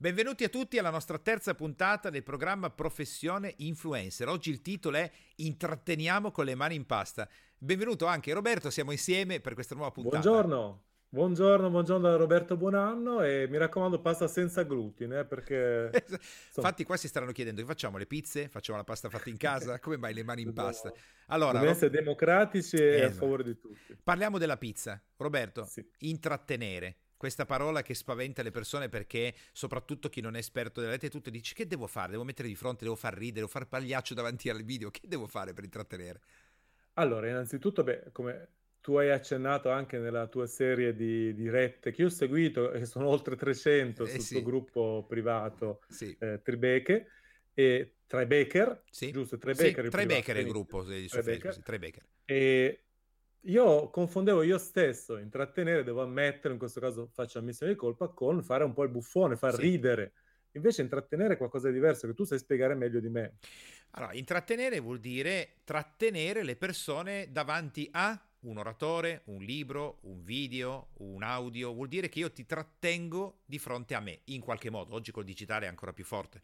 [0.00, 4.28] Benvenuti a tutti alla nostra terza puntata del programma Professione Influencer.
[4.28, 7.28] Oggi il titolo è Intratteniamo con le mani in pasta.
[7.58, 10.20] Benvenuto anche Roberto, siamo insieme per questa nuova puntata.
[10.20, 10.82] Buongiorno.
[11.08, 15.90] Buongiorno, buongiorno da Roberto Buonanno e mi raccomando pasta senza glutine eh, perché...
[16.06, 16.28] Insomma...
[16.54, 18.48] Infatti qua si staranno chiedendo, facciamo le pizze?
[18.48, 19.80] Facciamo la pasta fatta in casa?
[19.82, 20.92] Come mai le mani in pasta?
[21.26, 23.10] Allora, Dobbiamo essere democratici e esatto.
[23.10, 23.96] a favore di tutti.
[24.00, 25.02] Parliamo della pizza.
[25.16, 25.84] Roberto, sì.
[25.98, 26.98] intrattenere.
[27.18, 31.30] Questa parola che spaventa le persone perché soprattutto chi non è esperto della rete tutto
[31.30, 32.12] dice che devo fare?
[32.12, 35.26] Devo mettere di fronte, devo far ridere, devo far pagliaccio davanti al video, che devo
[35.26, 36.20] fare per intrattenere?
[36.94, 38.48] Allora, innanzitutto, beh, come
[38.80, 42.86] tu hai accennato anche nella tua serie di, di rette che io ho seguito, e
[42.86, 44.34] sono oltre 300 eh, sul sì.
[44.34, 46.16] tuo gruppo privato sì.
[46.20, 47.08] eh, Tribeche,
[47.52, 49.10] e Tribecker, sì.
[49.10, 49.38] giusto?
[49.38, 52.04] Tribecker, sì, Tribecker è il gruppo su Facebook, sì, Tribecker.
[52.24, 52.84] E
[53.42, 58.42] io confondevo io stesso intrattenere, devo ammettere, in questo caso faccio ammissione di colpa, con
[58.42, 59.60] fare un po' il buffone, far sì.
[59.62, 60.12] ridere.
[60.52, 63.36] Invece intrattenere è qualcosa di diverso che tu sai spiegare meglio di me.
[63.92, 70.90] Allora, intrattenere vuol dire trattenere le persone davanti a un oratore, un libro, un video,
[70.98, 74.94] un audio, vuol dire che io ti trattengo di fronte a me, in qualche modo.
[74.94, 76.42] Oggi col digitale è ancora più forte.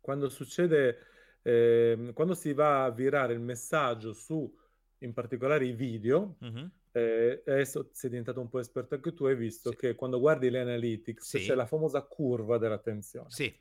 [0.00, 0.98] Quando succede,
[1.42, 4.52] eh, quando si va a virare il messaggio su,
[4.98, 6.66] in particolare i video, mm-hmm.
[6.92, 9.76] eh, adesso sei diventato un po' esperto anche tu, hai visto sì.
[9.76, 11.38] che quando guardi le analytics sì.
[11.38, 13.30] c'è la famosa curva dell'attenzione.
[13.30, 13.54] Sì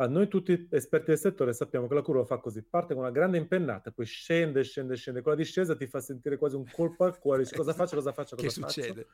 [0.00, 3.10] Ah, noi tutti esperti del settore sappiamo che la curva fa così, parte con una
[3.10, 5.22] grande impennata, poi scende, scende, scende.
[5.22, 8.36] Quella discesa ti fa sentire quasi un colpo al cuore, dici cosa faccio, cosa faccio,
[8.38, 8.80] cosa che faccio.
[8.80, 9.06] succede?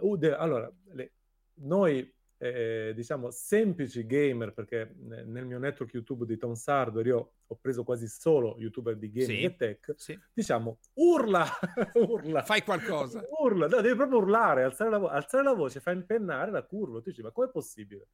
[0.00, 1.12] Uh, de- allora, le-
[1.60, 7.58] noi eh, diciamo semplici gamer, perché nel mio network YouTube di Tom Sardo io ho
[7.60, 10.18] preso quasi solo youtuber di gaming sì, e tech, sì.
[10.32, 11.44] diciamo urla,
[12.00, 12.42] urla.
[12.42, 13.22] Fai qualcosa.
[13.42, 17.02] Urla, no, devi proprio urlare, alzare la, vo- alzare la voce, fa impennare la curva.
[17.02, 18.08] Tu dici, ma com'è possibile?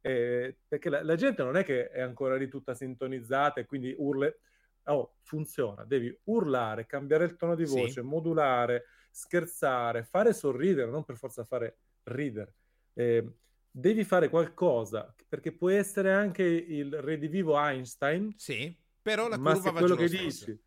[0.00, 3.94] Eh, perché la, la, gente non è che è ancora lì tutta sintonizzata e quindi
[3.96, 4.40] urle.
[4.86, 8.00] Oh, funziona, devi urlare, cambiare il tono di voce, sì.
[8.00, 12.54] modulare, scherzare, fare sorridere, non per forza fare ridere.
[12.94, 13.24] Eh,
[13.70, 18.32] devi fare qualcosa, perché può essere anche il redivivo Einstein.
[18.36, 20.58] Sì, però la curva ma se quello che dici,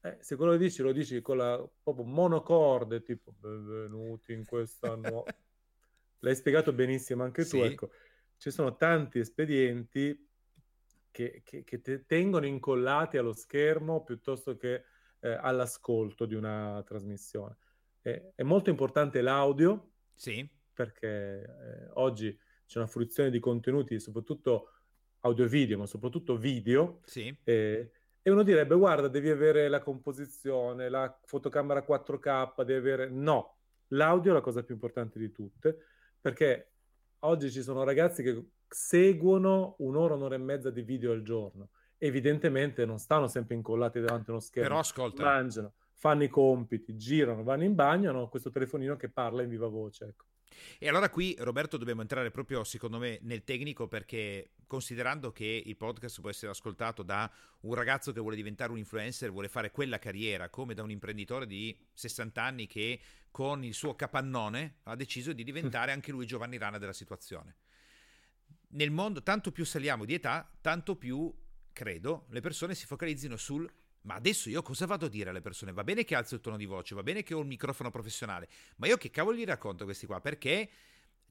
[0.00, 4.94] eh, se quello che dici lo dici con la proprio monocorde, tipo benvenuti in questa
[4.94, 5.24] nuova...
[6.24, 7.90] L'hai spiegato benissimo anche tu, ecco
[8.36, 10.28] ci sono tanti espedienti
[11.10, 14.84] che, che, che te tengono incollati allo schermo piuttosto che
[15.20, 17.56] eh, all'ascolto di una trasmissione.
[18.02, 20.46] E, è molto importante l'audio, sì.
[20.72, 22.36] perché eh, oggi
[22.66, 24.70] c'è una fruizione di contenuti, soprattutto
[25.20, 27.00] audio e video, ma soprattutto video.
[27.04, 27.34] Sì.
[27.44, 27.90] Eh,
[28.22, 33.10] e uno direbbe, guarda, devi avere la composizione, la fotocamera 4K, devi avere...
[33.10, 33.58] No,
[33.88, 35.78] l'audio è la cosa più importante di tutte,
[36.20, 36.72] perché
[37.20, 41.68] oggi ci sono ragazzi che seguono un'ora, un'ora e mezza di video al giorno.
[41.98, 44.68] Evidentemente non stanno sempre incollati davanti a uno schermo.
[44.68, 45.22] Però ascolta.
[45.22, 49.68] Mangiano, fanno i compiti, girano, vanno in bagno, hanno questo telefonino che parla in viva
[49.68, 50.06] voce.
[50.06, 50.24] Ecco.
[50.78, 55.76] E allora qui, Roberto, dobbiamo entrare proprio, secondo me, nel tecnico perché considerando che il
[55.76, 59.98] podcast può essere ascoltato da un ragazzo che vuole diventare un influencer, vuole fare quella
[59.98, 63.00] carriera, come da un imprenditore di 60 anni che
[63.30, 67.56] con il suo capannone ha deciso di diventare anche lui Giovanni Rana della situazione.
[68.68, 71.32] Nel mondo, tanto più saliamo di età, tanto più,
[71.72, 73.70] credo, le persone si focalizzino sul
[74.04, 75.72] ma adesso io cosa vado a dire alle persone?
[75.72, 78.48] Va bene che alzo il tono di voce, va bene che ho il microfono professionale,
[78.76, 80.20] ma io che cavolo gli racconto questi qua?
[80.20, 80.68] Perché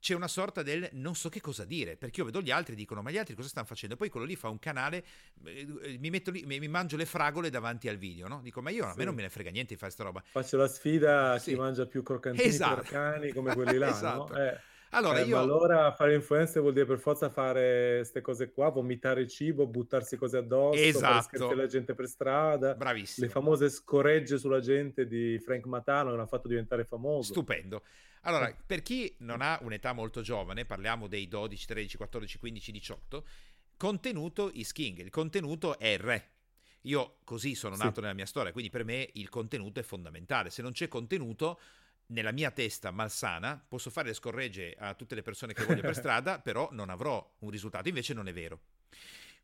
[0.04, 2.76] c'è una sorta del non so che cosa dire, perché io vedo gli altri e
[2.76, 3.96] dicono ma gli altri cosa stanno facendo?
[3.96, 5.06] Poi quello lì fa un canale,
[5.46, 8.42] eh, mi, metto lì, mi, mangio le fragole davanti al video, no?
[8.42, 8.90] Dico ma io sì.
[8.90, 10.22] a me non me ne frega niente di fare sta roba.
[10.26, 11.52] Faccio la sfida a sì.
[11.52, 12.82] chi mangia più croccantini esatto.
[12.82, 14.34] cani come quelli là, esatto.
[14.34, 14.40] no?
[14.40, 14.60] Eh.
[14.94, 15.38] Allora, eh, io...
[15.38, 20.38] allora fare influencer vuol dire per forza fare queste cose qua, vomitare cibo, buttarsi cose
[20.38, 21.54] addosso, esatto.
[21.54, 22.76] la gente per strada.
[22.76, 23.26] Bravissimo.
[23.26, 27.32] Le famose scoregge sulla gente di Frank Matano che l'hanno fatto diventare famoso.
[27.32, 27.82] Stupendo.
[28.22, 28.56] Allora, eh.
[28.66, 33.26] per chi non ha un'età molto giovane, parliamo dei 12, 13, 14, 15, 18,
[33.78, 36.28] contenuto is king, il contenuto è il re.
[36.84, 38.02] Io così sono nato sì.
[38.02, 40.50] nella mia storia, quindi per me il contenuto è fondamentale.
[40.50, 41.60] Se non c'è contenuto,
[42.08, 45.96] nella mia testa malsana posso fare le scorregge a tutte le persone che voglio per
[45.96, 48.62] strada, però non avrò un risultato, invece non è vero.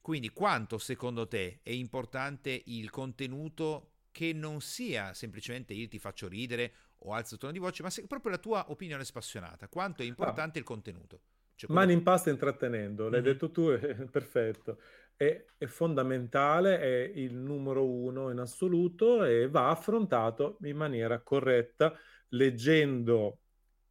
[0.01, 6.27] Quindi quanto secondo te è importante il contenuto che non sia semplicemente il ti faccio
[6.27, 10.01] ridere o alzo il tono di voce, ma se, proprio la tua opinione spassionata, quanto
[10.01, 10.61] è importante ah.
[10.61, 11.21] il contenuto?
[11.55, 13.31] Cioè, Mani in pasta intrattenendo, l'hai mm-hmm.
[13.31, 14.79] detto tu, è perfetto.
[15.15, 21.93] È, è, fondamentale, è il numero uno in assoluto e va affrontato in maniera corretta
[22.29, 23.39] leggendo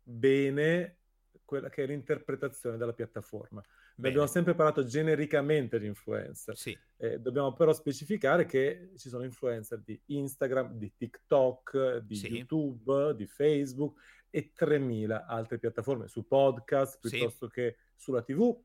[0.03, 0.97] bene
[1.45, 3.63] quella che è l'interpretazione della piattaforma.
[3.95, 4.09] Bene.
[4.09, 6.57] Abbiamo sempre parlato genericamente di influencer.
[6.57, 6.79] Sì.
[6.99, 12.29] Eh, dobbiamo però specificare che ci sono influencer di Instagram, di TikTok, di sì.
[12.29, 13.99] YouTube, di Facebook
[14.31, 17.53] e 3000 altre piattaforme su podcast piuttosto sì.
[17.53, 18.57] che sulla TV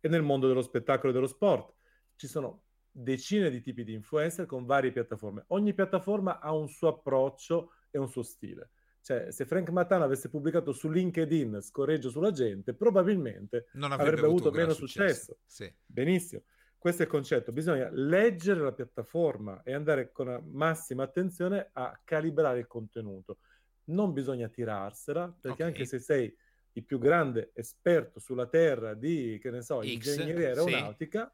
[0.00, 1.72] e nel mondo dello spettacolo e dello sport.
[2.16, 5.44] Ci sono decine di tipi di influencer con varie piattaforme.
[5.48, 8.70] Ogni piattaforma ha un suo approccio e un suo stile.
[9.04, 14.26] Cioè, se Frank Matano avesse pubblicato su LinkedIn scorreggio sulla gente, probabilmente non avrebbe, avrebbe
[14.28, 15.06] avuto, avuto meno successo.
[15.06, 15.38] successo.
[15.44, 15.74] Sì.
[15.84, 16.42] Benissimo.
[16.78, 17.52] Questo è il concetto.
[17.52, 23.40] Bisogna leggere la piattaforma e andare con massima attenzione a calibrare il contenuto.
[23.84, 25.66] Non bisogna tirarsela, perché okay.
[25.66, 26.34] anche se sei
[26.72, 31.30] il più grande esperto sulla Terra di, che ne so, X, ingegneria aeronautica,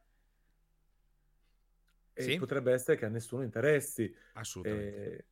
[2.14, 2.36] sì.
[2.36, 4.12] potrebbe essere che a nessuno interessi.
[4.32, 5.16] Assolutamente.
[5.16, 5.24] Eh,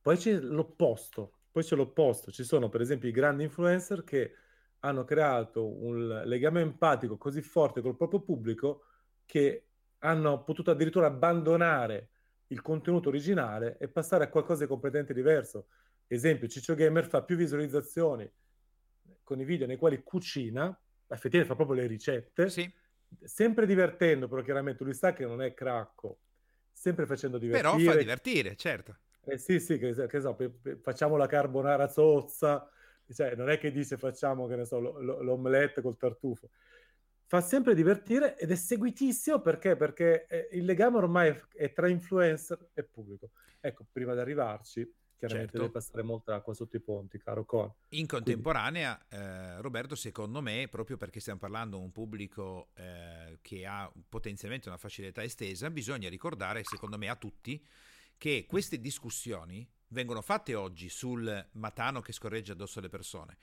[0.00, 4.34] poi c'è l'opposto, poi c'è l'opposto, ci sono per esempio i grandi influencer che
[4.80, 8.84] hanno creato un legame empatico così forte col proprio pubblico
[9.26, 9.66] che
[9.98, 12.10] hanno potuto addirittura abbandonare
[12.48, 15.66] il contenuto originale e passare a qualcosa di completamente diverso.
[16.06, 18.30] Esempio, Ciccio Gamer fa più visualizzazioni
[19.24, 20.66] con i video nei quali cucina,
[21.08, 22.72] effettivamente fa proprio le ricette, sì.
[23.24, 26.20] sempre divertendo, però chiaramente lui sa che non è cracco,
[26.72, 27.76] sempre facendo divertire.
[27.76, 28.96] Però fa divertire, certo.
[29.28, 32.66] Eh sì, sì, che, che so, pe, pe, facciamo la carbonara zozza,
[33.12, 36.48] cioè non è che dice facciamo, che ne so, l'omelette col tartufo.
[37.26, 39.76] Fa sempre divertire ed è seguitissimo perché?
[39.76, 43.32] Perché eh, il legame ormai è tra influencer e pubblico.
[43.60, 45.58] Ecco, prima di arrivarci, chiaramente certo.
[45.58, 47.70] deve passare molta acqua sotto i ponti, caro Con.
[47.90, 53.66] In contemporanea, eh, Roberto, secondo me, proprio perché stiamo parlando di un pubblico eh, che
[53.66, 57.62] ha potenzialmente una facilità estesa, bisogna ricordare, secondo me, a tutti
[58.18, 63.38] che queste discussioni vengono fatte oggi sul matano che scorreggia addosso alle persone.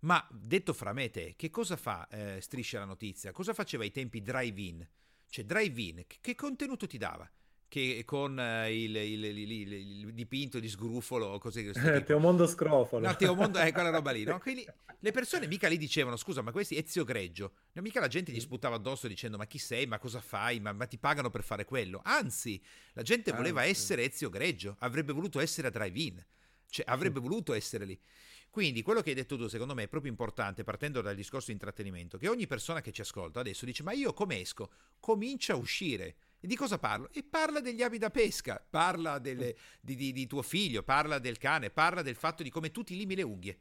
[0.00, 3.32] Ma detto fra me e te, che cosa fa eh, Striscia la notizia?
[3.32, 4.86] Cosa faceva ai tempi drive-in?
[5.28, 7.28] Cioè drive-in, che contenuto ti dava?
[7.68, 11.66] Che con uh, il, il, il, il, dipinto di sgrufolo o così.
[11.66, 13.06] Eh, Teomondo Scrofolo.
[13.06, 14.38] No, Teomondo è quella roba lì, no?
[14.40, 14.66] Quindi,
[15.00, 17.52] le persone mica lì dicevano, scusa, ma questi Ezio Greggio.
[17.72, 20.72] No, mica la gente gli sputava addosso dicendo, ma chi sei, ma cosa fai, ma,
[20.72, 22.00] ma ti pagano per fare quello.
[22.04, 23.72] Anzi, la gente voleva Anzi.
[23.72, 26.24] essere Ezio Greggio, avrebbe voluto essere a drive-in,
[26.68, 28.00] cioè avrebbe voluto essere lì.
[28.48, 31.52] Quindi quello che hai detto tu, secondo me, è proprio importante, partendo dal discorso di
[31.52, 34.70] intrattenimento, che ogni persona che ci ascolta adesso dice, ma io come esco?
[34.98, 37.10] Comincia a uscire e di cosa parlo?
[37.12, 41.38] E parla degli avi da pesca, parla delle, di, di, di, tuo figlio, parla del
[41.38, 43.60] cane, parla del fatto di come tu ti limi le unghie.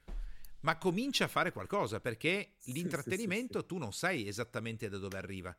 [0.61, 4.97] Ma comincia a fare qualcosa perché sì, l'intrattenimento sì, sì, tu non sai esattamente da
[4.97, 5.55] dove arriva.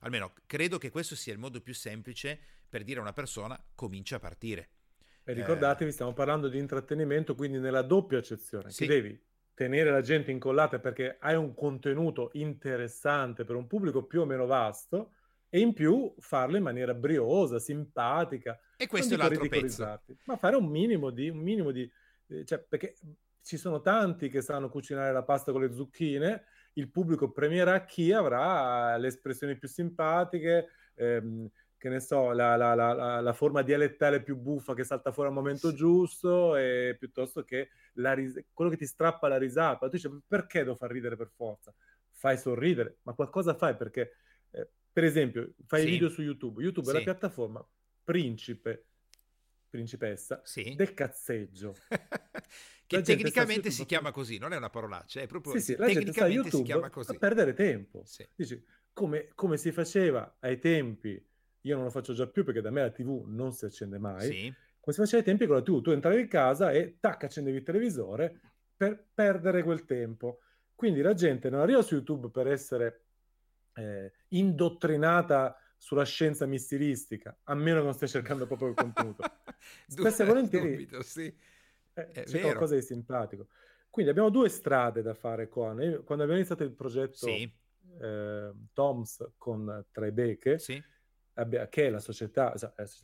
[0.00, 2.38] Almeno credo che questo sia il modo più semplice
[2.68, 4.68] per dire a una persona comincia a partire.
[5.24, 5.92] E ricordatevi, eh...
[5.92, 9.20] stiamo parlando di intrattenimento, quindi nella doppia accezione, che devi
[9.54, 14.46] tenere la gente incollata perché hai un contenuto interessante per un pubblico più o meno
[14.46, 15.14] vasto,
[15.48, 18.58] e in più farlo in maniera briosa, simpatica.
[18.76, 20.00] E questo è l'altro pezzo.
[20.24, 21.28] Ma fare un minimo di...
[21.28, 21.90] Un minimo di
[22.28, 22.96] eh, cioè, perché
[23.42, 28.12] ci sono tanti che sanno cucinare la pasta con le zucchine, il pubblico premierà chi
[28.12, 31.48] avrà le espressioni più simpatiche, ehm,
[31.78, 35.34] che ne so, la, la, la, la, forma dialettale più buffa che salta fuori al
[35.34, 39.86] momento giusto, e, piuttosto che ris- quello che ti strappa la risata.
[39.88, 41.72] Tu dici, perché devo far ridere per forza?
[42.10, 44.16] Fai sorridere, ma qualcosa fai perché
[44.50, 45.90] eh, per esempio, fai sì.
[45.90, 46.62] video su YouTube.
[46.62, 46.94] YouTube sì.
[46.94, 47.66] è la piattaforma
[48.04, 48.86] principe,
[49.68, 50.74] principessa sì.
[50.74, 51.74] del cazzeggio.
[52.88, 56.50] che tecnicamente si chiama così, non è una parolaccia, è proprio sì, sì, la tecnicamente
[56.50, 57.14] si chiama così.
[57.14, 58.02] A perdere tempo.
[58.06, 58.26] Sì.
[58.34, 58.64] Dici,
[58.94, 61.22] come, come, si faceva ai tempi,
[61.60, 64.30] io non lo faccio già più perché da me la TV non si accende mai.
[64.30, 64.54] Sì.
[64.80, 67.58] Come si faceva ai tempi con la TV, tu entravi in casa e tac, accendevi
[67.58, 68.40] il televisore
[68.74, 70.40] per perdere quel tempo.
[70.74, 73.07] Quindi la gente non arriva su YouTube per essere
[73.78, 79.22] eh, indottrinata sulla scienza mistilistica, a meno che non stia cercando proprio il contenuto.
[79.86, 81.32] Spesso e volentieri dubito, sì.
[81.94, 82.46] eh, c'è vero.
[82.48, 83.48] qualcosa di simpatico.
[83.88, 85.72] Quindi abbiamo due strade da fare qua.
[85.72, 87.50] Quando abbiamo iniziato il progetto sì.
[88.00, 90.82] eh, TOMS con Tribeche, sì.
[91.32, 92.52] che è la società,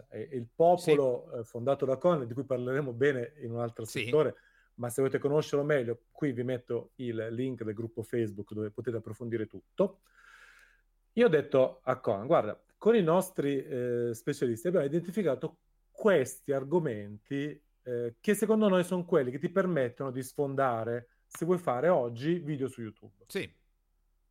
[0.09, 1.39] è il popolo sì.
[1.39, 4.35] Eh, fondato da Con, di cui parleremo bene in un altro settore,
[4.75, 8.97] ma se volete conoscerlo meglio, qui vi metto il link del gruppo Facebook dove potete
[8.97, 10.01] approfondire tutto.
[11.15, 15.59] Io ho detto a Conan, guarda, con i nostri eh, specialisti abbiamo identificato
[15.91, 21.59] questi argomenti eh, che secondo noi sono quelli che ti permettono di sfondare, se vuoi
[21.59, 23.25] fare oggi, video su YouTube.
[23.29, 23.49] Sì.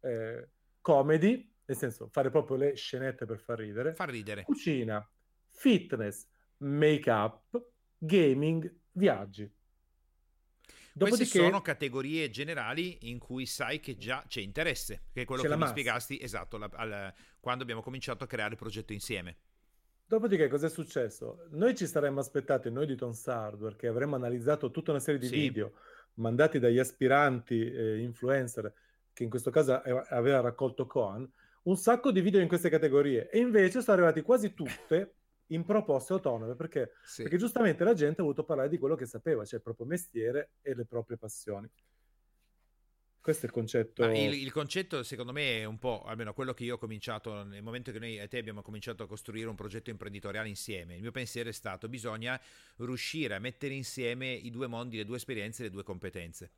[0.02, 0.50] Eh,
[0.82, 3.94] comedy, nel senso fare proprio le scenette per far ridere.
[3.94, 4.44] Far ridere.
[4.44, 5.10] Cucina,
[5.48, 7.64] fitness, make-up,
[7.98, 9.50] gaming, viaggi.
[10.96, 15.42] Dopodiché, Queste sono categorie generali in cui sai che già c'è interesse, che è quello
[15.42, 15.72] che mi massa.
[15.72, 19.38] spiegasti esatto la, al, quando abbiamo cominciato a creare il progetto insieme.
[20.06, 21.48] Dopodiché cosa è successo?
[21.52, 25.28] Noi ci saremmo aspettati, noi di Tons Hardware, che avremmo analizzato tutta una serie di
[25.28, 25.36] sì.
[25.36, 25.74] video
[26.16, 28.72] mandati dagli aspiranti eh, influencer,
[29.14, 31.28] che in questo caso aveva raccolto Coan,
[31.64, 35.16] un sacco di video in queste categorie e invece sono arrivati quasi tutte
[35.54, 37.24] in proposte autonome perché, sì.
[37.24, 40.52] perché giustamente la gente ha voluto parlare di quello che sapeva, cioè il proprio mestiere
[40.62, 41.70] e le proprie passioni.
[43.24, 44.04] Questo è il concetto.
[44.04, 47.64] Il, il, concetto, secondo me, è un po', almeno quello che io ho cominciato nel
[47.64, 50.96] momento che noi e te abbiamo cominciato a costruire un progetto imprenditoriale insieme.
[50.96, 52.38] Il mio pensiero è stato: bisogna
[52.80, 56.52] riuscire a mettere insieme i due mondi, le due esperienze, le due competenze.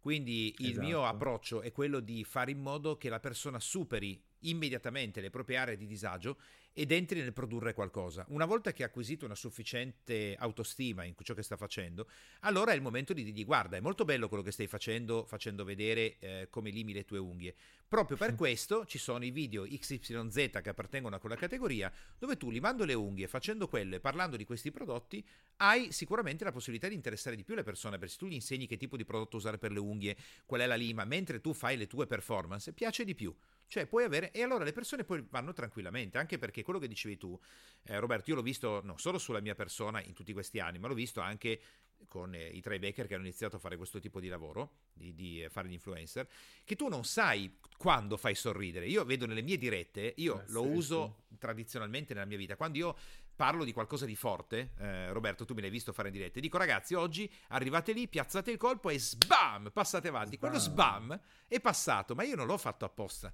[0.00, 0.86] Quindi il esatto.
[0.86, 5.56] mio approccio è quello di fare in modo che la persona superi immediatamente le proprie
[5.56, 6.38] aree di disagio
[6.72, 8.24] ed entri nel produrre qualcosa.
[8.28, 12.08] Una volta che ha acquisito una sufficiente autostima in ciò che sta facendo,
[12.40, 15.64] allora è il momento di dirgli guarda, è molto bello quello che stai facendo, facendo
[15.64, 17.54] vedere eh, come limi le tue unghie.
[17.88, 22.50] Proprio per questo ci sono i video XYZ che appartengono a quella categoria, dove tu
[22.50, 26.94] limando le unghie, facendo quello e parlando di questi prodotti, hai sicuramente la possibilità di
[26.94, 29.56] interessare di più le persone, perché se tu gli insegni che tipo di prodotto usare
[29.56, 33.14] per le unghie, qual è la lima, mentre tu fai le tue performance, piace di
[33.14, 33.34] più.
[33.66, 37.16] Cioè puoi avere, e allora le persone poi vanno tranquillamente, anche perché quello che dicevi
[37.16, 37.38] tu,
[37.84, 40.88] eh, Roberto, io l'ho visto non solo sulla mia persona in tutti questi anni, ma
[40.88, 41.60] l'ho visto anche
[42.06, 45.14] con eh, i Trey Baker che hanno iniziato a fare questo tipo di lavoro, di,
[45.14, 46.28] di eh, fare gli influencer,
[46.64, 48.86] che tu non sai quando fai sorridere.
[48.86, 52.78] Io vedo nelle mie dirette, io eh, lo sì, uso tradizionalmente nella mia vita, quando
[52.78, 52.96] io
[53.34, 56.58] parlo di qualcosa di forte, eh, Roberto tu me l'hai visto fare in diretta, dico
[56.58, 60.36] ragazzi oggi arrivate lì, piazzate il colpo e sbam, passate avanti.
[60.36, 60.50] Sbam.
[60.50, 63.32] Quello sbam è passato, ma io non l'ho fatto apposta.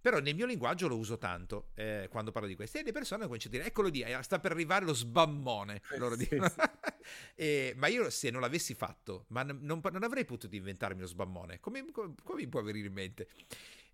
[0.00, 2.78] Però nel mio linguaggio lo uso tanto eh, quando parlo di questo.
[2.78, 5.82] E le persone cominciano a dire: Eccolo lì, eh, sta per arrivare lo sbammone.
[5.92, 6.48] Eh, loro sì, dicono.
[6.48, 6.56] Sì.
[7.36, 11.60] e, ma io, se non l'avessi fatto, ma non, non avrei potuto inventarmi lo sbammone.
[11.60, 13.28] Come, come, come mi può venire in mente?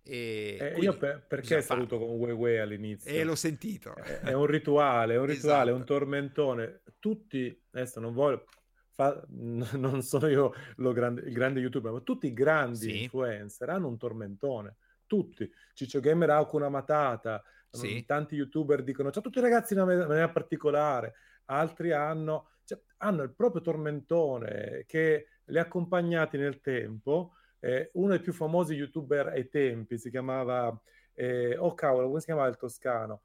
[0.03, 3.11] E eh, io per, perché saluto con Wewe all'inizio?
[3.11, 3.93] E l'ho sentito.
[3.95, 5.75] È, è un rituale, è un rituale, esatto.
[5.75, 6.81] un tormentone.
[6.99, 8.45] Tutti, adesso non voglio,
[8.93, 13.03] fa, non sono io grande, il grande youtuber, ma tutti i grandi sì.
[13.03, 15.49] influencer hanno un tormentone tutti.
[15.73, 18.05] Ciccio Gamer ha una matata, sì.
[18.05, 22.79] tanti youtuber dicono ciao a tutti i ragazzi in una maniera particolare, altri hanno, cioè,
[22.97, 27.33] hanno il proprio tormentone che li ha accompagnati nel tempo.
[27.59, 30.79] Eh, uno dei più famosi youtuber ai tempi si chiamava,
[31.13, 33.21] eh, oh cavolo, come si chiamava il toscano?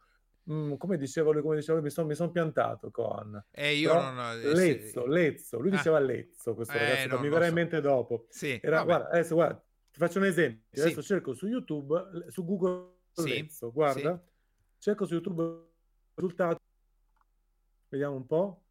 [0.50, 4.18] Mm, come dicevo lui, come dicevo lui, mi sono son piantato con eh, io non
[4.18, 5.76] ho, eh, Lezzo, Lezzo, lui ah.
[5.76, 7.48] diceva Lezzo questo eh, ragazzo, mi verrà so.
[7.48, 8.26] in mente dopo.
[8.28, 9.62] Sì, Era, guarda, adesso guarda,
[9.92, 10.64] ti faccio un esempio.
[10.70, 10.80] Sì.
[10.80, 13.28] Adesso cerco su YouTube, su Google sì.
[13.28, 14.16] Lezzo, guarda.
[14.16, 14.30] Sì.
[14.78, 15.68] Cerco su YouTube il
[16.14, 16.60] risultato.
[17.88, 18.62] Vediamo un po'.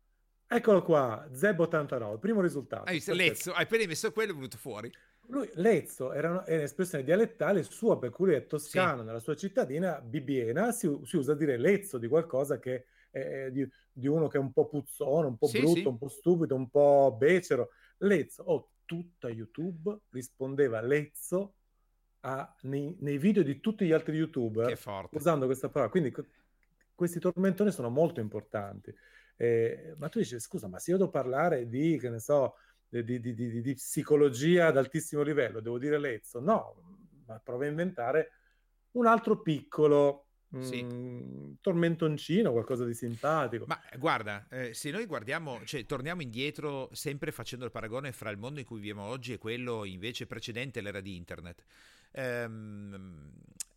[0.47, 2.83] Eccolo qua, Zeb89, primo risultato.
[2.83, 4.91] Hai visto Lezzo, hai appena messo quello è venuto fuori.
[5.27, 9.05] Lui, Lezzo, era, una, era un'espressione dialettale sua, per cui è toscano, sì.
[9.05, 13.65] nella sua cittadina, Bibiena, si, si, usa a dire Lezzo di qualcosa che è, di,
[13.93, 15.87] di, uno che è un po' puzzone, un po' sì, brutto, sì.
[15.87, 17.69] un po' stupido, un po' becero.
[17.99, 21.53] Lezzo, oh, tutta YouTube rispondeva Lezzo
[22.21, 24.77] a, nei, nei, video di tutti gli altri youtuber
[25.11, 25.89] usando questa parola.
[25.89, 26.13] Quindi
[26.93, 28.93] questi tormentoni sono molto importanti.
[29.37, 32.55] Eh, ma tu dici, scusa, ma se io devo parlare di, che ne so,
[32.89, 36.41] di, di, di, di psicologia ad altissimo livello, devo dire Lezzo?
[36.41, 36.75] No,
[37.27, 38.31] ma prova a inventare
[38.91, 40.83] un altro piccolo sì.
[40.83, 43.65] Mm, tormentoncino, qualcosa di simpatico.
[43.67, 48.37] Ma guarda, eh, se noi guardiamo, cioè torniamo indietro sempre facendo il paragone fra il
[48.37, 51.63] mondo in cui viviamo oggi e quello invece precedente all'era di internet.
[52.11, 53.31] Ehm,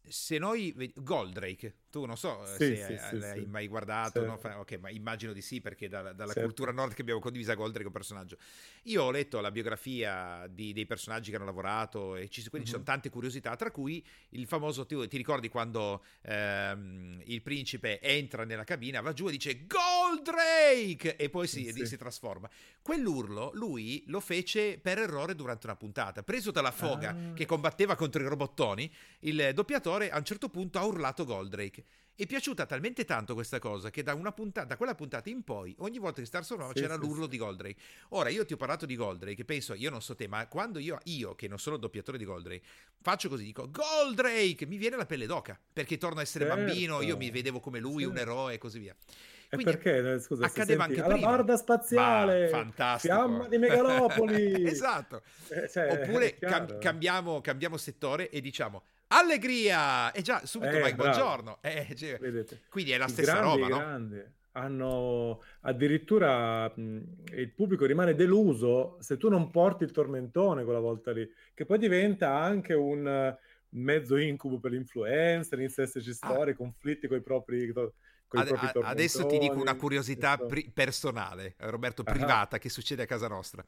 [0.07, 4.39] se noi Goldrake, tu non so sì, se sì, hai, sì, mai guardato, no?
[4.43, 7.87] ok, ma immagino di sì perché da, dalla cultura nord che abbiamo condivisa Goldrake è
[7.87, 8.37] un personaggio.
[8.85, 12.65] Io ho letto la biografia di, dei personaggi che hanno lavorato e ci, quindi mm-hmm.
[12.65, 12.87] ci sono mhm.
[12.87, 18.65] tante curiosità, tra cui il famoso, ti, ti ricordi quando ehm, il principe entra nella
[18.65, 22.51] cabina, va giù e dice Goldrake e poi si, si trasforma.
[22.83, 27.33] Quell'urlo lui lo fece per errore durante una puntata, preso dalla foga ah.
[27.33, 31.85] che combatteva contro i robottoni, il doppiatore a un certo punto ha urlato Goldrake.
[32.17, 35.99] È piaciuta talmente tanto questa cosa che da, puntata, da quella puntata in poi, ogni
[35.99, 37.31] volta che Star suonava sì, c'era sì, l'urlo sì.
[37.31, 37.77] di Goldrake.
[38.11, 40.99] Ora, io ti ho parlato di Goldrake, penso, io non so te, ma quando io,
[41.05, 42.63] io che non sono doppiatore di Goldrake,
[43.01, 46.63] faccio così, dico Goldrake, mi viene la pelle d'oca, perché torno a essere certo.
[46.63, 48.95] bambino, io mi vedevo come lui, un eroe e così via.
[49.49, 51.31] Quindi perché, scusa, accadeva anche alla prima.
[51.31, 53.15] barda spaziale, Ma, fantastico.
[53.15, 54.67] fiamma di megalopoli.
[54.67, 55.23] esatto.
[55.49, 60.13] Eh, cioè, Oppure cam- cambiamo, cambiamo settore e diciamo Allegria!
[60.13, 61.59] E già subito eh, Mike Buongiorno.
[61.61, 62.19] Eh, cioè,
[62.69, 64.23] quindi è la stessa grandi, roba, grandi.
[64.53, 67.01] hanno addirittura mh,
[67.35, 71.79] il pubblico rimane deluso se tu non porti il tormentone quella volta lì, che poi
[71.79, 73.37] diventa anche un
[73.75, 76.57] mezzo incubo per l'influencer, inizia ad esserci storie, ah.
[76.57, 77.73] conflitti con i propri
[78.28, 82.59] Ad, adesso ti dico una curiosità pri- personale, eh, Roberto, privata, ah.
[82.59, 83.64] che succede a casa nostra.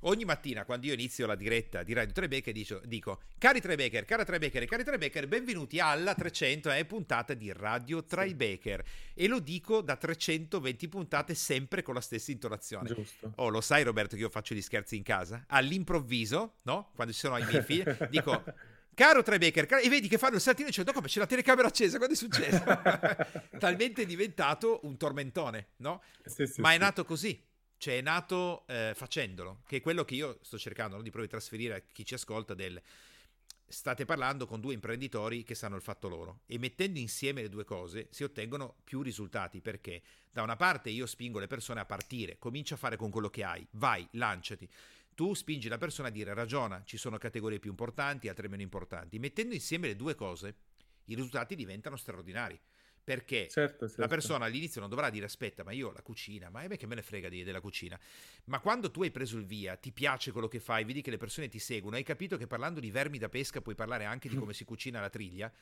[0.00, 4.24] Ogni mattina, quando io inizio la diretta di Radio Trebecker, dico, dico cari Trebecker, cara
[4.24, 8.84] Trebecker, cari Trebecker, benvenuti alla 300 eh, puntata di Radio Tribecker.
[8.84, 9.22] Sì.
[9.22, 12.92] E lo dico da 320 puntate sempre con la stessa intonazione.
[12.92, 13.32] Giusto.
[13.36, 15.44] Oh, lo sai Roberto che io faccio gli scherzi in casa?
[15.46, 16.90] All'improvviso, no?
[16.94, 18.42] Quando ci sono i miei figli, dico...
[18.98, 21.98] Caro Tribecker, car- e vedi che fanno il saltino dicendo come c'è la telecamera accesa,
[21.98, 22.64] quando è successo?
[23.56, 26.02] Talmente è diventato un tormentone, no?
[26.24, 27.40] Sì, sì, Ma è nato così,
[27.76, 31.02] cioè è nato eh, facendolo, che è quello che io sto cercando no?
[31.02, 32.82] di provare a trasferire a chi ci ascolta del...
[33.70, 37.64] State parlando con due imprenditori che sanno il fatto loro e mettendo insieme le due
[37.64, 40.00] cose si ottengono più risultati perché
[40.32, 43.44] da una parte io spingo le persone a partire, comincia a fare con quello che
[43.44, 44.66] hai, vai, lanciati
[45.18, 49.18] tu spingi la persona a dire ragiona, ci sono categorie più importanti, altre meno importanti.
[49.18, 50.54] Mettendo insieme le due cose,
[51.06, 52.56] i risultati diventano straordinari.
[53.02, 54.00] Perché certo, certo.
[54.00, 56.86] la persona all'inizio non dovrà dire aspetta, ma io la cucina, ma è me che
[56.86, 57.98] me ne frega di, della cucina.
[58.44, 61.16] Ma quando tu hai preso il via, ti piace quello che fai, vedi che le
[61.16, 64.36] persone ti seguono, hai capito che parlando di vermi da pesca puoi parlare anche di
[64.36, 65.52] come si cucina la triglia,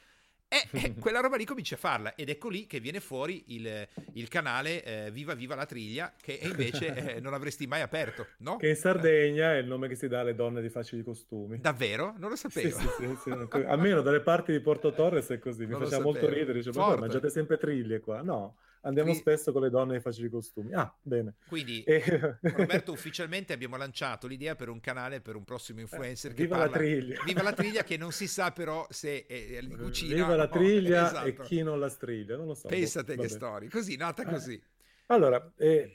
[0.48, 3.86] e eh, quella roba lì comincia a farla ed ecco lì che viene fuori il,
[4.12, 8.56] il canale eh, Viva Viva la Triglia che invece eh, non avresti mai aperto, no?
[8.56, 11.58] Che in Sardegna è il nome che si dà alle donne di facili costumi.
[11.58, 12.14] Davvero?
[12.18, 12.78] Non lo sapevo.
[12.78, 13.30] Sì, sì, sì,
[13.66, 16.96] Almeno dalle parti di Porto Torres è così, mi non faceva molto ridere, dice, ma
[16.96, 18.22] mangiate sempre triglie qua?
[18.22, 19.30] No, Andiamo Quindi...
[19.30, 20.72] spesso con le donne di facili costumi.
[20.72, 21.34] Ah, bene.
[21.48, 22.38] Quindi, e...
[22.40, 26.30] Roberto, ufficialmente abbiamo lanciato l'idea per un canale, per un prossimo influencer.
[26.30, 26.70] Eh, viva parla...
[26.70, 27.22] la triglia.
[27.24, 30.14] Viva la triglia che non si sa però se è di cucina.
[30.14, 31.26] Viva la triglia esatto.
[31.26, 32.68] e chi non la striglia, non lo so.
[32.68, 33.68] Pensate che storia.
[33.68, 34.26] Così, nata eh.
[34.26, 34.62] così.
[35.06, 35.92] Allora, eh,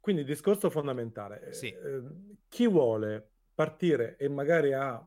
[0.00, 1.52] quindi discorso fondamentale.
[1.52, 1.68] Sì.
[1.68, 2.02] Eh,
[2.48, 5.06] chi vuole partire e magari ha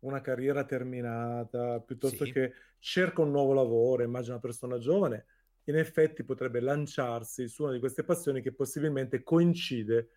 [0.00, 2.32] una carriera terminata, piuttosto sì.
[2.32, 5.26] che cerca un nuovo lavoro, immagina una persona giovane,
[5.68, 10.08] in effetti potrebbe lanciarsi su una di queste passioni che possibilmente coincide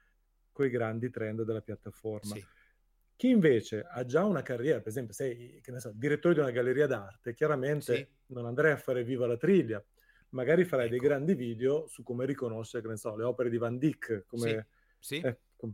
[0.52, 2.36] con i grandi trend della piattaforma.
[2.36, 2.46] Sì.
[3.16, 7.34] Chi invece ha già una carriera, per esempio, sei so, direttore di una galleria d'arte,
[7.34, 8.08] chiaramente sì.
[8.28, 9.84] non andrei a fare viva la triglia,
[10.30, 10.96] magari farai ecco.
[10.96, 14.68] dei grandi video su come riconoscere, so, le opere di Van Dyck, come,
[15.00, 15.18] sì.
[15.18, 15.26] Sì.
[15.26, 15.74] Eh, com-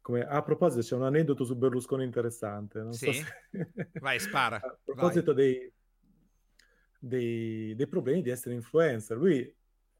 [0.00, 2.80] come, a proposito c'è un aneddoto su Berlusconi interessante.
[2.80, 3.12] Non sì?
[3.12, 3.90] so se...
[4.00, 4.56] Vai, spara.
[4.56, 5.44] a proposito vai.
[5.44, 5.72] dei
[6.98, 9.16] dei, dei problemi di essere influencer.
[9.16, 9.54] Lui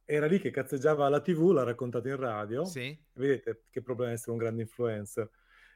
[0.04, 2.64] era lì che cazzeggiava alla TV, l'ha raccontato in radio.
[2.64, 2.96] Sì.
[3.14, 5.28] Vedete che problema è essere un grande influencer.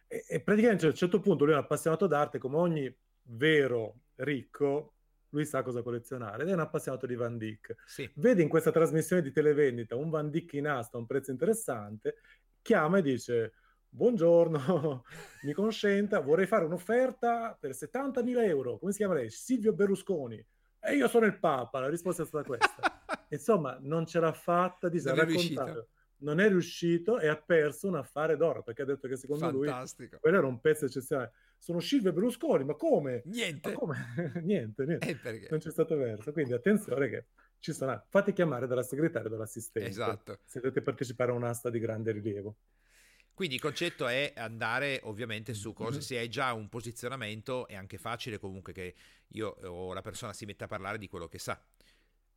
[0.07, 4.03] E, e, praticamente a un certo punto lui è un appassionato d'arte, come ogni vero
[4.17, 4.95] ricco,
[5.31, 7.75] lui sa cosa collezionare ed è un appassionato di Van Dyck.
[7.87, 8.09] Sì.
[8.15, 12.17] Vede in questa trasmissione di televendita un Van Dyck in asta a un prezzo interessante,
[12.63, 13.53] chiama e dice
[13.89, 15.05] buongiorno,
[15.43, 19.31] mi consenta, vorrei fare un'offerta per 70.000 euro, come si chiama lei?
[19.31, 20.45] Silvio Berlusconi
[20.81, 23.05] e io sono il Papa, la risposta è stata questa.
[23.29, 25.89] Insomma, non ce l'ha fatta di non raccontare.
[26.23, 30.09] Non è riuscito e ha perso un affare d'oro perché ha detto che secondo Fantastico.
[30.11, 31.33] lui quello era un pezzo eccezionale.
[31.57, 33.23] Sono Silvio Berlusconi, ma come?
[33.25, 33.71] Niente.
[33.71, 33.97] Ma come?
[34.45, 35.47] niente, niente.
[35.49, 36.33] Non c'è stato verso.
[36.33, 37.27] Quindi attenzione che
[37.59, 38.05] ci sono.
[38.09, 39.89] Fate chiamare dalla segretaria o dall'assistente.
[39.89, 40.41] Esatto.
[40.45, 42.57] Se dovete partecipare a un'asta di grande rilievo.
[43.41, 46.01] Quindi il concetto è andare ovviamente su cose, mm-hmm.
[46.01, 48.95] se hai già un posizionamento è anche facile comunque che
[49.29, 51.59] io o la persona si metta a parlare di quello che sa.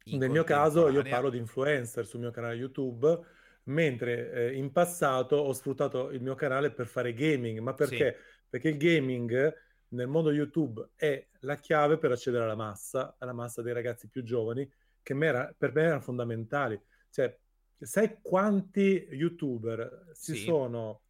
[0.05, 3.19] In Nel mio caso io parlo di influencer sul mio canale YouTube,
[3.63, 8.15] mentre eh, in passato ho sfruttato il mio canale per fare gaming, ma perché?
[8.17, 8.45] Sì.
[8.47, 9.53] Perché il gaming
[9.89, 14.23] nel mondo YouTube è la chiave per accedere alla massa, alla massa dei ragazzi più
[14.23, 14.65] giovani,
[15.01, 16.81] che per me erano fondamentali.
[17.09, 17.37] Cioè,
[17.85, 20.43] sai quanti youtuber si sì.
[20.43, 21.01] sono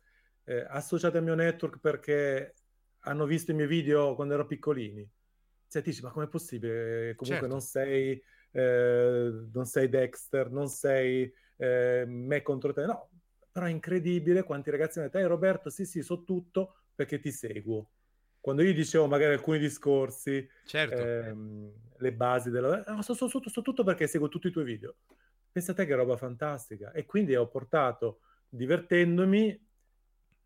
[0.43, 2.55] eh, associati al mio network perché
[3.05, 5.07] hanno visto i miei video quando ero piccolini?
[5.67, 7.15] Cioè, ti dici, ma com'è possibile?
[7.15, 7.47] Comunque certo.
[7.47, 13.09] non sei eh, non sei Dexter, non sei eh, me contro te, no,
[13.51, 17.31] però è incredibile quanti ragazzi hanno detto, eh Roberto, sì sì, so tutto perché ti
[17.31, 17.89] seguo.
[18.39, 20.95] Quando io dicevo magari alcuni discorsi, certo.
[20.95, 22.83] ehm, le basi della...
[22.87, 24.95] No, so, so, so, so tutto perché seguo tutti i tuoi video.
[25.53, 26.91] Pensate che roba fantastica.
[26.91, 29.69] E quindi ho portato, divertendomi,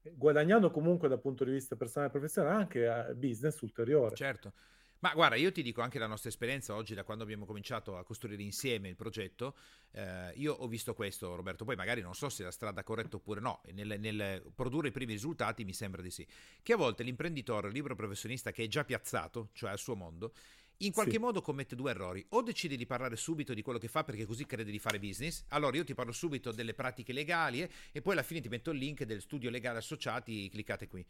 [0.01, 4.15] guadagnando comunque dal punto di vista personale e professionale, anche a business ulteriore.
[4.15, 4.51] Certo.
[4.99, 8.03] Ma guarda, io ti dico anche la nostra esperienza oggi, da quando abbiamo cominciato a
[8.03, 9.55] costruire insieme il progetto,
[9.91, 13.39] eh, io ho visto questo, Roberto, poi magari non so se la strada corretta oppure
[13.39, 16.27] no, nel, nel, produrre i primi risultati mi sembra di sì,
[16.63, 20.33] che a volte l'imprenditore, il libero professionista che è già piazzato, cioè al suo mondo,
[20.79, 21.19] in qualche sì.
[21.19, 22.25] modo commette due errori.
[22.29, 25.45] O decide di parlare subito di quello che fa perché così crede di fare business.
[25.49, 28.77] Allora io ti parlo subito delle pratiche legali e poi alla fine ti metto il
[28.77, 31.05] link del studio legale associati, cliccate qui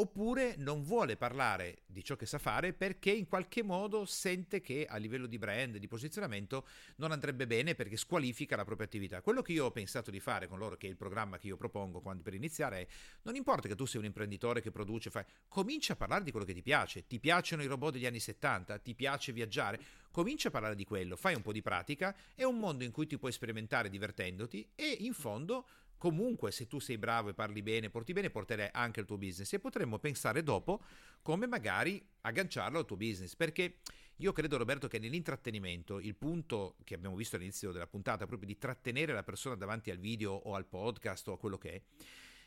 [0.00, 4.86] oppure non vuole parlare di ciò che sa fare perché in qualche modo sente che
[4.88, 9.22] a livello di brand, di posizionamento, non andrebbe bene perché squalifica la propria attività.
[9.22, 11.56] Quello che io ho pensato di fare con loro, che è il programma che io
[11.56, 12.86] propongo quando, per iniziare, è
[13.22, 16.46] non importa che tu sia un imprenditore che produce, fai, comincia a parlare di quello
[16.46, 17.06] che ti piace.
[17.06, 18.78] Ti piacciono i robot degli anni 70?
[18.78, 19.80] Ti piace viaggiare?
[20.12, 23.06] Comincia a parlare di quello, fai un po' di pratica, è un mondo in cui
[23.06, 25.66] ti puoi sperimentare divertendoti e in fondo
[25.98, 29.52] comunque se tu sei bravo e parli bene, porti bene, porterai anche il tuo business.
[29.52, 30.82] E potremmo pensare dopo
[31.20, 33.80] come magari agganciarlo al tuo business, perché
[34.16, 38.56] io credo Roberto che nell'intrattenimento il punto che abbiamo visto all'inizio della puntata, proprio di
[38.56, 41.82] trattenere la persona davanti al video o al podcast o a quello che è,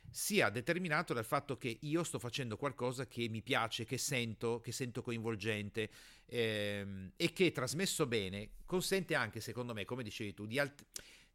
[0.09, 4.71] sia determinato dal fatto che io sto facendo qualcosa che mi piace, che sento, che
[4.71, 5.89] sento coinvolgente
[6.25, 10.85] ehm, e che trasmesso bene consente anche, secondo me, come dicevi tu, di, alt-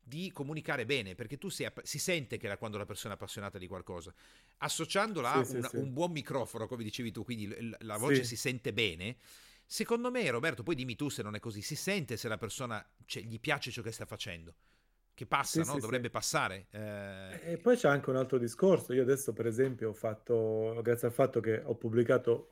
[0.09, 3.59] di comunicare bene, perché tu sei, si sente che la, quando la persona è appassionata
[3.59, 4.15] di qualcosa.
[4.59, 8.23] Associandola sì, a una, sì, un buon microfono, come dicevi tu, quindi la, la voce
[8.23, 9.17] si sente bene.
[9.65, 12.85] Secondo me, Roberto, poi dimmi tu se non è così, si sente se la persona
[13.05, 14.55] cioè, gli piace ciò che sta facendo.
[15.13, 15.77] Che passa, no?
[15.81, 16.69] Dovrebbe passare.
[16.71, 17.53] Eh...
[17.53, 18.93] E poi c'è anche un altro discorso.
[18.93, 22.51] Io adesso, per esempio, ho fatto, grazie al fatto che ho pubblicato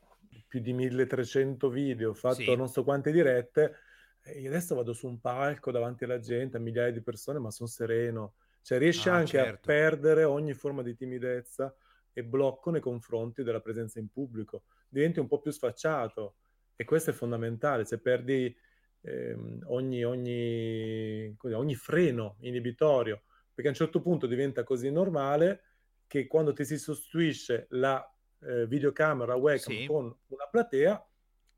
[0.49, 3.77] più di 1300 video, ho fatto non so quante dirette,
[4.27, 7.51] e io adesso vado su un palco davanti alla gente, a migliaia di persone, ma
[7.51, 8.35] sono sereno.
[8.63, 9.55] Cioè riesci ah, anche certo.
[9.55, 11.75] a perdere ogni forma di timidezza
[12.13, 14.65] e blocco nei confronti della presenza in pubblico.
[14.89, 16.37] Diventi un po' più sfacciato
[16.75, 17.85] e questo è fondamentale.
[17.85, 18.57] Se perdi
[19.03, 25.63] ehm, ogni, ogni, ogni freno inibitorio, perché a un certo punto diventa così normale
[26.07, 28.03] che quando ti si sostituisce la
[28.41, 29.87] eh, videocamera webcam sì.
[29.87, 31.07] con una platea,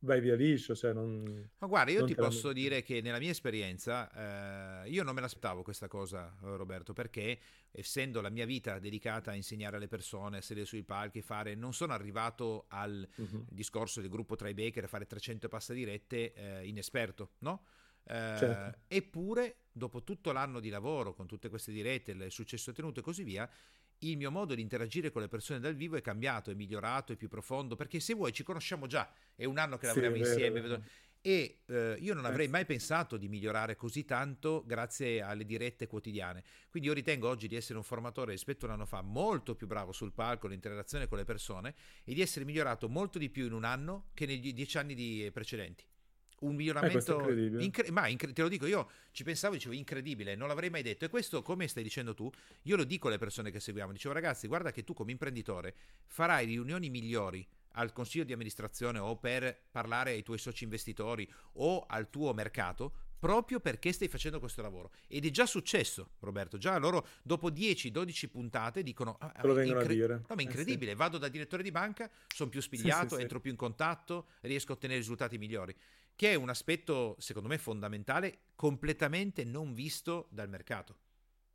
[0.00, 0.74] vai via liscio.
[0.74, 5.14] Cioè non, Ma guarda, io ti posso dire che nella mia esperienza eh, io non
[5.14, 7.38] me l'aspettavo questa cosa, eh, Roberto, perché
[7.70, 11.74] essendo la mia vita dedicata a insegnare alle persone, a sedere sui palchi, fare, non
[11.74, 13.46] sono arrivato al uh-huh.
[13.48, 17.64] discorso del gruppo tra i Baker a fare 300 passadirette eh, inesperto, no?
[18.08, 18.78] Eh, certo.
[18.86, 23.24] Eppure, dopo tutto l'anno di lavoro, con tutte queste dirette, il successo ottenuto e così
[23.24, 23.48] via,
[24.00, 27.16] il mio modo di interagire con le persone dal vivo è cambiato, è migliorato, è
[27.16, 30.60] più profondo, perché se vuoi ci conosciamo già, è un anno che lavoriamo sì, insieme.
[30.60, 30.82] Vero.
[31.22, 36.44] E eh, io non avrei mai pensato di migliorare così tanto grazie alle dirette quotidiane.
[36.70, 39.66] Quindi io ritengo oggi di essere un formatore rispetto a un anno fa molto più
[39.66, 43.54] bravo sul palco, l'interazione con le persone e di essere migliorato molto di più in
[43.54, 45.84] un anno che negli dieci anni precedenti
[46.40, 50.34] un eh, miglioramento eh, incre- ma incre- te lo dico io ci pensavo dicevo incredibile
[50.34, 51.04] non l'avrei mai detto.
[51.04, 52.30] E questo come stai dicendo tu
[52.62, 55.74] io lo dico alle persone che seguiamo dicevo ragazzi guarda che tu come imprenditore
[56.06, 61.84] farai riunioni migliori al consiglio di amministrazione o per parlare ai tuoi soci investitori o
[61.86, 66.76] al tuo mercato proprio perché stai facendo questo lavoro ed è già successo Roberto già
[66.78, 70.94] loro dopo 10-12 puntate dicono ah, lo vengono incre- a dire no ma incredibile eh
[70.94, 70.98] sì.
[70.98, 74.72] vado da direttore di banca sono più spigliato sì, sì, entro più in contatto riesco
[74.72, 75.74] a ottenere risultati migliori
[76.16, 80.96] che è un aspetto, secondo me, fondamentale, completamente non visto dal mercato.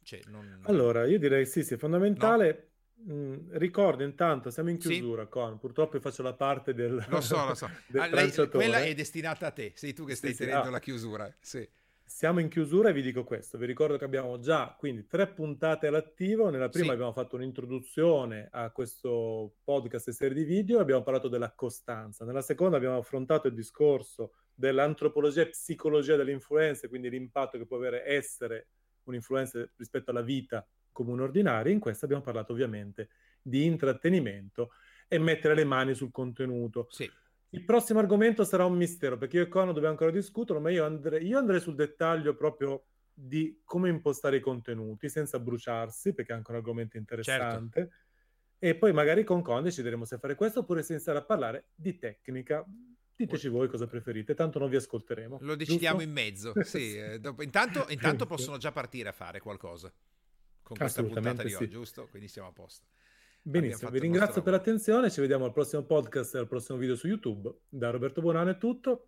[0.04, 0.62] Cioè, non...
[0.64, 2.48] Allora, io direi sì, sì, è fondamentale.
[2.48, 2.70] No.
[3.10, 5.30] Mm, ricordo intanto, siamo in chiusura, sì.
[5.30, 7.04] con purtroppo faccio la parte del.
[7.08, 7.66] Lo so, lo so.
[7.98, 10.68] ah, lei, quella è destinata a te, sei tu che stai sì, tenendo sì.
[10.68, 10.72] Ah.
[10.72, 11.36] la chiusura.
[11.40, 11.68] Sì.
[12.04, 15.88] Siamo in chiusura e vi dico questo, vi ricordo che abbiamo già quindi tre puntate
[15.88, 21.30] all'attivo, nella prima abbiamo fatto un'introduzione a questo podcast e serie di video, abbiamo parlato
[21.30, 27.66] della costanza, nella seconda abbiamo affrontato il discorso dell'antropologia e psicologia dell'influenza, quindi l'impatto che
[27.66, 28.68] può avere essere
[29.04, 31.72] un'influenza rispetto alla vita comune ordinaria.
[31.72, 33.10] In questa abbiamo parlato ovviamente
[33.42, 34.72] di intrattenimento
[35.08, 36.88] e mettere le mani sul contenuto.
[36.90, 37.10] Sì.
[37.54, 40.86] Il prossimo argomento sarà un mistero, perché io e Cono dobbiamo ancora discuterlo, ma io
[40.86, 46.36] andrei, io andrei sul dettaglio proprio di come impostare i contenuti senza bruciarsi, perché è
[46.36, 47.80] anche un argomento interessante.
[47.80, 47.96] Certo.
[48.58, 51.98] E poi magari con Con decideremo se fare questo oppure se iniziare a parlare di
[51.98, 52.66] tecnica.
[53.16, 55.40] Diteci voi cosa preferite, tanto non vi ascolteremo.
[55.42, 56.10] Lo decidiamo giusto?
[56.10, 56.96] in mezzo, sì.
[56.96, 59.92] Eh, dopo, intanto, intanto possono già partire a fare qualcosa
[60.72, 61.56] con questa puntata di sì.
[61.56, 62.08] oggi, giusto?
[62.10, 62.86] Quindi siamo a posto.
[63.44, 67.08] Benissimo, vi ringrazio per l'attenzione, ci vediamo al prossimo podcast e al prossimo video su
[67.08, 67.52] YouTube.
[67.68, 69.08] Da Roberto Buonanno è tutto.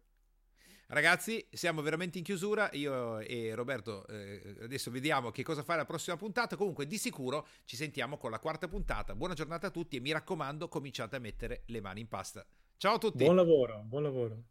[0.88, 2.70] Ragazzi, siamo veramente in chiusura.
[2.74, 6.56] Io e Roberto eh, adesso vediamo che cosa fare la prossima puntata.
[6.56, 9.16] Comunque, di sicuro ci sentiamo con la quarta puntata.
[9.16, 12.46] Buona giornata a tutti e mi raccomando, cominciate a mettere le mani in pasta.
[12.78, 13.24] Ciao a tutti.
[13.24, 14.44] Buon lavoro, buon lavoro.